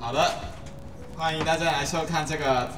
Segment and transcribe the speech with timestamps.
[0.00, 0.32] 好的，
[1.16, 2.70] 欢迎大家来收看这个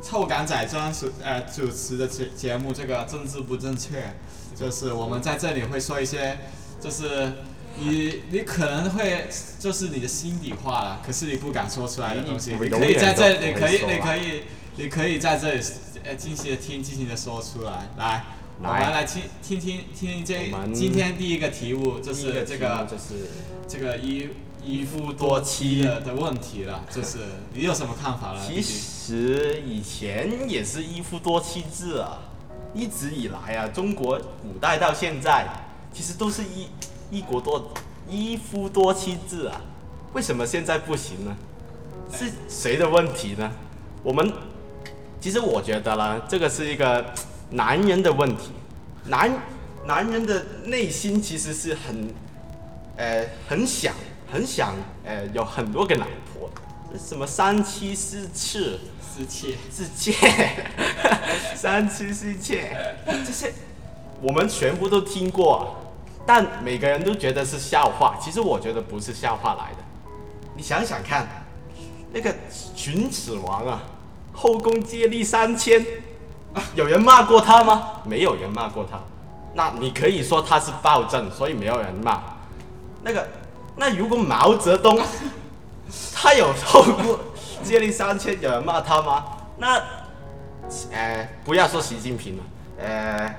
[0.00, 4.14] 臭港仔专属呃主持的节节目，这个政治不正确，
[4.54, 6.38] 就是我们在这里会说一些，
[6.80, 7.32] 就是
[7.78, 9.28] 你你可能会
[9.58, 14.42] 就是你的心底话了，可是你不敢说出来的东西，你你可以在这，永远都不会你可以你可以
[14.76, 15.62] 你可以在这里
[16.04, 18.24] 呃尽情的听，尽情的说出来，来。
[18.60, 23.30] 我们来听听听听这今天第一个题目就是这个就是
[23.68, 24.30] 这个一
[24.64, 27.18] 一夫多妻的的问题了，就是
[27.52, 28.40] 你有什么看法呢？
[28.46, 32.18] 其实以前也是一夫多妻制啊，
[32.74, 35.46] 一直以来啊，中国古代到现在，
[35.92, 36.68] 其实都是一
[37.10, 37.72] 一国多
[38.08, 39.60] 一夫多妻制啊。
[40.12, 41.36] 为什么现在不行呢？
[42.12, 43.50] 是谁的问题呢？
[44.02, 44.32] 我们
[45.20, 47.04] 其实我觉得啦，这个是一个
[47.50, 48.50] 男人的问题。
[49.06, 49.32] 男
[49.86, 52.14] 男人的内心其实是很
[52.96, 53.94] 呃很想
[54.30, 54.74] 很想
[55.04, 56.50] 呃有很多个老婆，
[56.98, 58.78] 什么三妻四妾。
[59.10, 60.12] 四妾，四妾，
[61.56, 62.70] 三妻四妾，
[63.26, 63.52] 这些
[64.22, 65.74] 我们全部都听过，
[66.24, 68.16] 但每个人都觉得是笑话。
[68.20, 69.78] 其实我觉得不是笑话来的。
[70.54, 71.26] 你想想看，
[72.12, 72.32] 那个
[72.76, 73.82] 秦始皇啊，
[74.32, 75.84] 后宫接力三千，
[76.76, 78.02] 有人骂过他吗？
[78.04, 79.00] 没有人骂过他。
[79.54, 82.22] 那你可以说他是暴政，所以没有人骂。
[83.02, 83.26] 那个，
[83.78, 85.00] 那如果毛泽东
[86.12, 87.18] 他有后宫
[87.62, 89.24] 接力三千，有人骂他吗？
[89.56, 89.80] 那，
[90.92, 92.42] 呃，不要说习近平了，
[92.78, 93.34] 呃，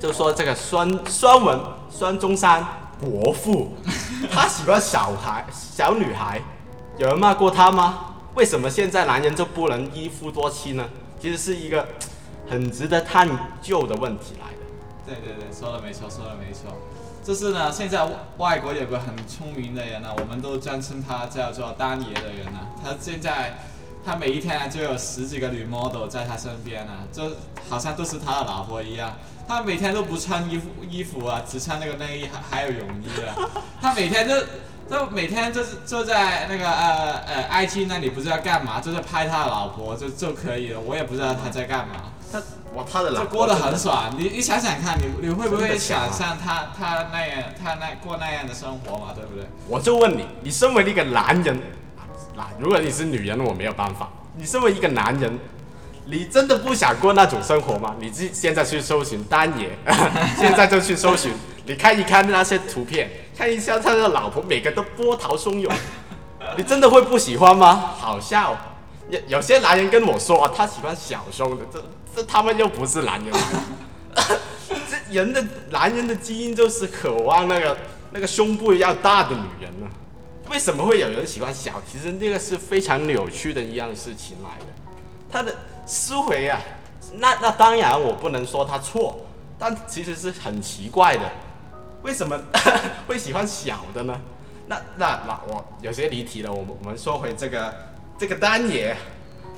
[0.00, 2.66] 就说这个孙孙文、孙中山
[2.98, 3.74] 伯父，
[4.32, 6.40] 他喜欢小孩、小女孩，
[6.96, 8.14] 有人骂过他吗？
[8.34, 10.88] 为什么现在男人就不能一夫多妻呢？
[11.20, 11.86] 其实是一个
[12.48, 13.28] 很值得探
[13.60, 14.58] 究的问题来的。
[15.06, 16.72] 对对对，说的没错，说的没错。
[17.24, 23.58] 就是呢，现在外外国有个很聪明的人呢，我们都尊称他叫做丹爷的人呢，他现在
[24.04, 27.30] 他每一天呢就有十几个女 model 在他身边呢，就
[27.68, 29.16] 好像都是他的老婆一样。
[29.46, 33.48] 他每天都不穿衣服衣服啊，只穿那个内衣还还有泳衣的。
[33.80, 34.34] 他每天就
[34.88, 40.80] 就每天就是就在那个呃呃 IG 那里不知道干嘛，就是拍他的老婆就就可以了。
[40.80, 42.12] 我也不知道他在干嘛。
[42.32, 42.38] 他
[42.74, 44.14] 哇，他的老婆就过得很爽。
[44.16, 49.12] 你你想想看，你你会不会想象他他那样他那过那样的生活嘛？
[49.14, 49.46] 对不对？
[49.68, 51.60] 我就问你，你身为一个男人，
[52.34, 54.08] 那如果你是女人，我没有办法。
[54.34, 55.38] 你身为一个男人，
[56.06, 57.94] 你真的不想过那种生活吗？
[58.00, 59.76] 你自现在去搜寻丹爷，
[60.38, 61.32] 现在就去搜寻，
[61.66, 65.70] 你看一看那些图片，看一下他的老婆，每个都波涛汹涌，
[66.56, 67.74] 你真的会不喜欢吗？
[67.98, 68.56] 好笑。
[69.12, 71.84] 有有些男人跟我说、啊，他喜欢小胸的，这
[72.16, 73.32] 这他们又不是男人。
[74.88, 77.76] 这人的男人的基因就是渴望那个
[78.12, 79.86] 那个胸部要大的女人呢、
[80.48, 81.82] 为什么会有人喜欢小？
[81.90, 84.66] 其实那个是非常扭曲的一样事情来的。
[85.30, 86.58] 他的思维啊，
[87.18, 89.26] 那那当然我不能说他错，
[89.58, 91.30] 但其实是很奇怪的。
[92.02, 92.40] 为什么
[93.06, 94.18] 会喜欢小的呢？
[94.68, 97.74] 那那那我有些离题了，我们我们说回这个
[98.18, 98.96] 这个丹爷，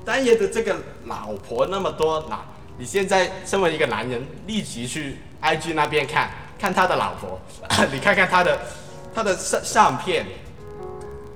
[0.04, 2.40] 丹爷的这个老婆那么多，那
[2.78, 7.40] 你现在身为一个男人，立即去 IG 那边看看他的老婆，
[7.92, 8.58] 你看看他的
[9.14, 10.26] 他的相相片，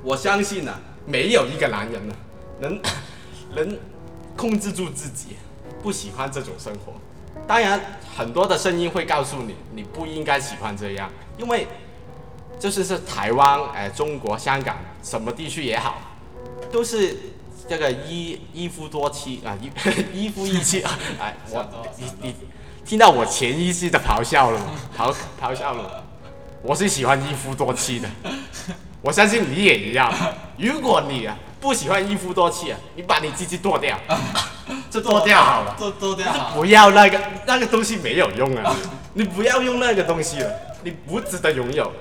[0.03, 0.75] 我相信呢、
[1.05, 2.15] 没有一个男人呢
[2.61, 2.81] 能
[3.55, 3.79] 能
[4.37, 5.37] 控制住自己，
[5.83, 6.95] 不喜欢这种生活。
[7.47, 7.81] 当然，
[8.17, 11.67] 很多的声音会告诉你，你不应该喜欢这样，因为
[12.59, 16.01] 就是是台湾、哎、中国、香港什么地区也好，
[16.71, 17.17] 都是
[17.69, 19.71] 这个一一夫多妻啊，一
[20.27, 20.99] 一夫一妻啊。
[21.21, 21.65] 哎，我
[21.97, 22.35] 你你
[22.85, 24.67] 听到我潜意识的咆哮了吗？
[24.97, 25.91] 咆咆哮了吗。
[26.63, 28.09] 我是喜欢一夫多妻的，
[29.01, 30.13] 我相信你也一样。
[30.57, 33.97] 如果你啊不喜欢一夫多妻啊，你把你鸡鸡剁掉，
[34.91, 35.77] 就剁掉好了。
[35.79, 36.55] 剁剁掉好。
[36.57, 38.75] 不要那个那个东西没有用啊，
[39.15, 40.51] 你不要用那个东西了，
[40.83, 41.93] 你不值得拥有。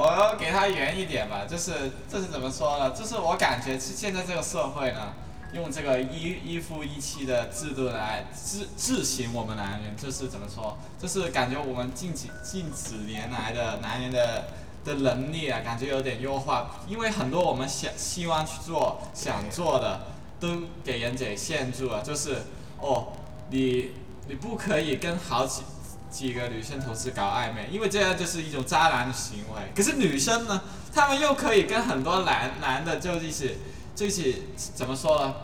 [0.00, 2.92] 我给他圆一点吧，就是这是怎么说呢？
[2.92, 5.12] 就是我感觉是现在这个社会呢，
[5.52, 10.78] 用这个一一夫一妻的制度来制制行我们男人，就是怎么说？
[11.02, 14.44] 就是感觉我们近几近几年来的男人的
[14.84, 20.02] 的能力啊，感觉有点优化，因为很多我们想希望去做想做的，
[20.38, 22.36] 都给人给限住了，就是
[22.80, 23.08] 哦，
[23.50, 23.90] 你
[24.28, 25.62] 你不可以跟好几
[26.10, 29.72] 几个女生同时搞暧昧，因为这样就是一种渣男的行为。
[29.74, 30.62] 可是女生呢，
[30.94, 33.58] 她们又可以跟很多男男的就一起
[33.94, 35.34] 就一起怎么说呢？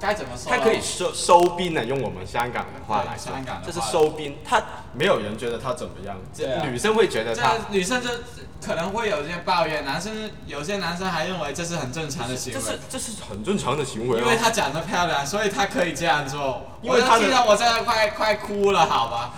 [0.00, 0.50] 该怎么说？
[0.50, 4.36] 他可以收收兵呢，用我们香港的话来说香港，的这话是收兵。
[4.44, 4.62] 他
[4.92, 8.08] 没有人觉得他怎么样，对啊女生会觉得这他女生就
[8.64, 12.78] 可能会有些抱怨，男生有些男生还认为这是很正常的行为这是。
[12.88, 14.22] 这是很正常的行为啊。
[14.22, 16.62] 因为她长得漂亮，所以她可以这样做。
[16.82, 19.34] 我因为她的听到我真的快快哭了，好吧？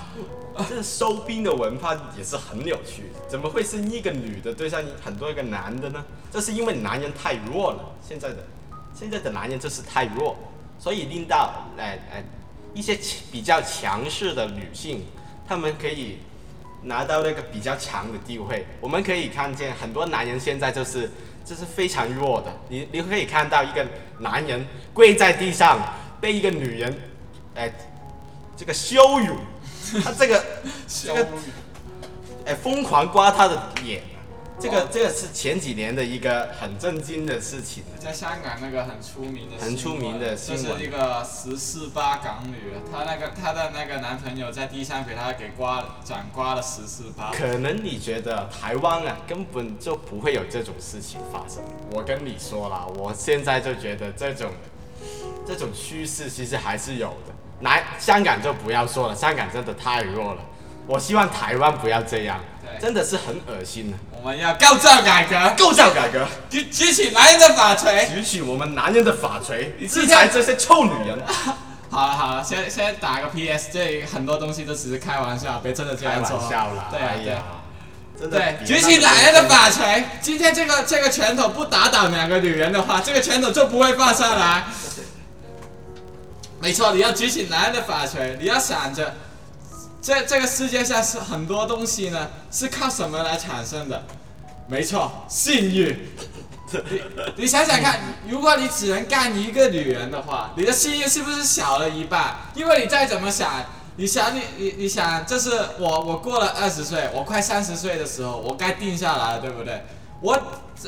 [0.69, 6.05] 这收兵的文化也是很有趣，怎么会是一个女的对上很多一个男的呢？
[6.33, 8.39] 这是因为男人太弱了，现在的
[8.99, 10.37] 现在的男人就是太弱，
[10.79, 12.25] 所以令到呃呃
[12.75, 12.99] 一些
[13.31, 15.05] 比较强势的女性，
[15.47, 16.19] 她们可以
[16.83, 18.67] 拿到那个比较强的地位。
[18.81, 21.11] 我们可以看见很多男人现在就是
[21.45, 23.87] 就是非常弱的，你你可以看到一个
[24.19, 25.79] 男人跪在地上
[26.21, 26.99] 被一个女人，
[27.55, 27.73] 哎、
[28.57, 29.37] 这个羞辱，
[30.03, 30.45] 他这个
[30.89, 31.29] 这个
[32.47, 34.03] 哎疯狂刮他的脸，
[34.61, 37.85] 这个哦这个是前几年的一个很震惊的事情。
[37.99, 42.57] 在香港那个很出名的很出名的新闻就是一个十四八港女，
[42.93, 47.31] 她那个她的那个男朋友在地上给她给刮转刮了十四八。
[47.31, 51.63] 可能你觉得台湾啊根本就不会有这种事情发生。
[51.93, 54.51] 我跟你说了，我现在就觉得这种
[55.47, 57.35] 这种趋势其实还是有的。
[57.61, 60.43] 来，香港就不要说了，香港真的太弱了。
[60.87, 63.97] 我希望台湾不要这样，对真的是很恶心的。
[64.11, 68.09] 我们要构造改革，构造改革，举举起男人的法锤。
[68.15, 71.19] 举起我们男人的法锤，你制裁这些臭女人。
[71.91, 76.39] 好了好了，先先打个 PS，这很多东西都只是开玩笑，别真的这开玩样做。
[76.49, 77.37] 笑啦，对啊对。
[78.21, 80.05] 真的对，举起男人的法锤。
[80.21, 84.65] 今天这个这个拳头不打倒两个女人的话，这个拳头就不会放下来。
[86.61, 89.15] 没错，你要举起男人的法锤，你要想着，
[90.09, 94.03] 这这个世界上是很多东西呢，是靠什么来产生的？
[94.67, 96.09] 没错，性欲。
[96.73, 97.03] 你
[97.37, 102.37] 你想想看，如果你只能干一个女人的话，你的性欲是不是小了一半？
[102.55, 103.63] 因为你再怎么想，
[103.97, 109.85] 你想你你你想，这是我我过了二十岁，我快三十岁的时候，我该定下来了，对不对？
[110.23, 110.41] 我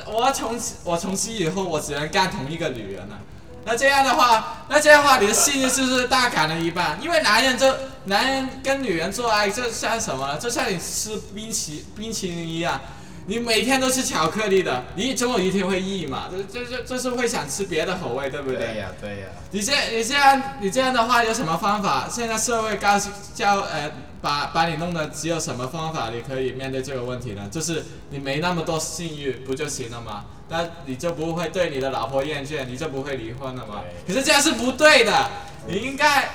[0.07, 3.19] 我从此我从此以后，我只能干同一个女人了。
[3.65, 6.99] 那这样的话，那这样的话，你的信誉是不是大砍了一半？
[7.03, 7.67] 因为男人就
[8.05, 10.39] 男人跟女人做爱，就像什么呢？
[10.39, 12.81] 就像你吃冰淇冰淇淋一样，
[13.27, 22.09] 你每天都吃巧克力的，你总有一天会腻嘛，这这这就是会想吃别的口味，对不对对呀对呀，你这你这样你这样的话有什么方法？
[22.11, 23.93] 现在社会告诉教呃
[24.23, 27.47] 把把你弄的只有什么方法你可以面对这个问题呢？
[27.51, 30.25] 就是你没那么多信誉不就行了吗？
[30.51, 33.83] 那你就不会对你的老婆厌倦，你就不会离婚了嘛。
[34.07, 35.31] 可是这样是不对的，
[35.69, 36.29] 你应该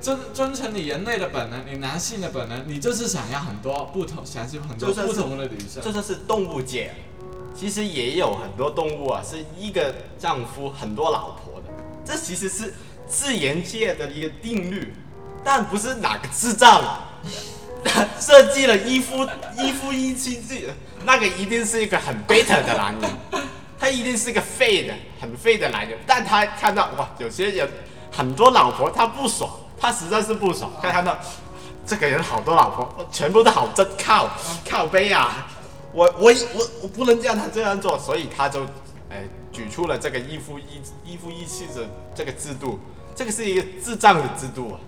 [0.00, 5.80] 遵遵从你人类的本能，你男性的本能，你就是想要很多不同，想要很多不同的女生。
[5.82, 6.92] 这就是动物界，
[7.54, 11.72] 其实也有很多动物啊，是一个丈夫很多老婆的，
[12.04, 12.74] 这其实是
[13.06, 14.92] 自然界的一个定律，
[15.44, 17.02] 但不是哪个智障
[18.18, 19.26] 设计了一夫
[19.58, 20.70] 一夫一妻制，
[21.04, 23.29] 那个一定是一个很 beta 的男人，他
[23.90, 27.68] 一定是个废的很废的男人，但他看到哇，有些人
[28.10, 31.18] 很多老婆他不爽，他实在是不爽，他看到。
[31.86, 34.30] 这个人好多老婆，全部都好真靠
[34.68, 35.48] 靠背啊！
[35.92, 38.62] 我我我我不能让他这样做，所以他就
[39.08, 42.78] 哎举出了这个一夫一一夫一妻的这个制度，
[43.16, 44.78] 这个是一个智障的制度啊！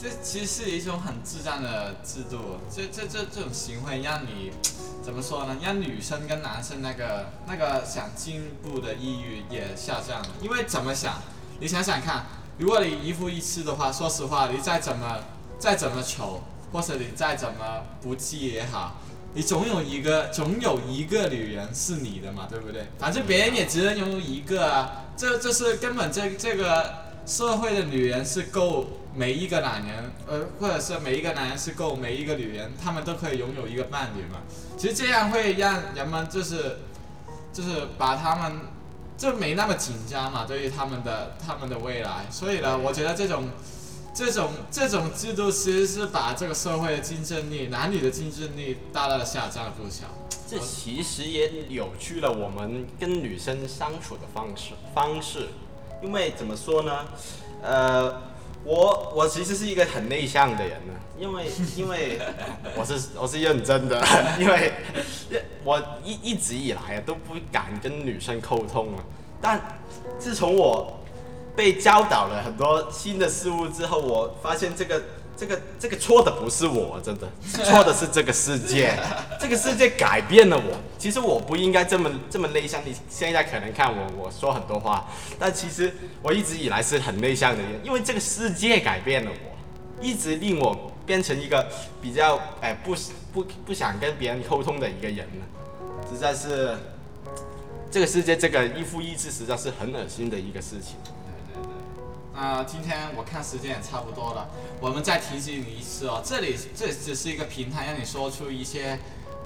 [0.00, 4.50] 这其实是一种很智障的制度，这这这这种行为让你
[5.04, 5.54] 怎么说呢？
[5.62, 10.28] 让女生跟男生那个那个想进步的意欲也下降了。
[10.40, 11.20] 因为怎么想，
[11.60, 12.24] 你想想看，
[12.56, 15.18] 如果你一夫一妻的话，说实话，你再怎么
[15.58, 16.42] 再怎么丑，
[16.72, 18.96] 或者你再怎么不济也好，
[19.34, 22.86] 你总有一个总有一个女人是你的嘛，对不对？
[22.98, 26.94] 反正别人也只能拥有一个啊，这这是根本这这个
[27.26, 34.40] 社会的女人是够每一个男人，呃，或者是每一个男人是够每一个女人，他们都可以拥有一个伴侣嘛。
[34.76, 36.78] 其实这样会让人们就是
[37.52, 38.60] 就是把他们
[39.16, 42.26] 就没那么紧张嘛，对于他们的他们的未来。
[42.30, 43.48] 所以呢，我觉得这种
[44.14, 50.06] 这种这种制度其实是把这个社会的竞争力、男女的竞争力大大的下降了不少。
[50.48, 55.48] 这其实也扭曲了我们跟女生相处的方式方式，
[56.02, 57.06] 因为怎么说呢？
[57.62, 58.20] 呃，
[58.64, 62.18] 我我其实是一个很内向的人呢，因为 因为
[62.76, 64.02] 我是我是认真的，
[64.38, 64.72] 因为
[65.64, 69.02] 我一一直以来啊都不敢跟女生沟通啊，
[69.40, 69.60] 但
[70.18, 70.98] 自从我
[71.56, 75.02] 被教导了很多新的事物之后，我发现这个
[75.40, 77.26] 这个这个错的不是我，真的
[77.64, 78.94] 错的是这个世界，
[79.40, 80.76] 这个世界改变了我。
[80.98, 82.84] 其实我不应该这么这么内向。
[82.84, 91.66] 你现在可能看我我说很多话，但其实我一直以来是很内向的人，因为这个世界改变了我，一直令我变成一个
[92.02, 92.94] 比较哎不
[93.32, 96.76] 不不想跟别人沟通的一个人了，实在是
[97.90, 100.96] 这个世界这个一夫一妻实在是很恶心的一个事情。
[102.34, 104.48] 啊，今天我看时间也差不多了，
[104.80, 108.98] 我们再提醒你一次哦，这里这只是一个平台，让你说出一些，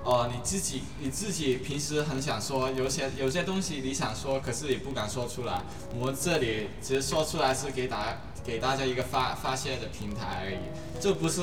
[0.05, 5.63] 呃，你自己你自己平时很想说，有些有些东西你想说，可是你不敢说出来，
[5.99, 10.59] 我们这里只是说出来是给大给大家一个发发泄的平台而已，
[11.01, 11.43] 这不是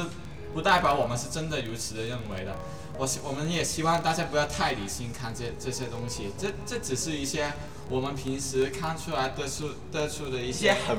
[0.53, 2.55] 不代表我们是真的如此的认为的，
[2.97, 7.51] 我希我们也希望大家不要太理性看这这些东西，这这只是一些
[7.89, 10.97] 我们平时看出来得出得出的一些很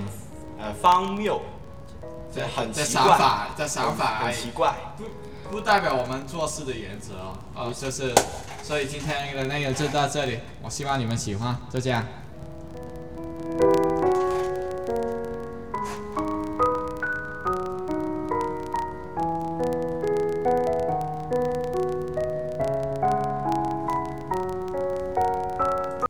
[0.63, 1.43] 呃荒谬，
[2.33, 4.75] 这很的奇怪想法这想法很奇怪。
[5.51, 7.39] 不代表我们做事的原则哦。
[7.55, 8.15] 哦，就是，
[8.63, 12.03] 所以今天的内容就到这里，我希望你们喜欢，就这样。